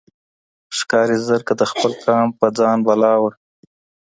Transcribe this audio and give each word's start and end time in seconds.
ښکاري 0.77 1.17
زرکه 1.27 1.53
د 1.59 1.63
خپل 1.71 1.91
قام 2.05 2.27
په 2.39 2.45
ځان 2.57 2.77
بلا 2.87 3.13
وه 3.21 3.31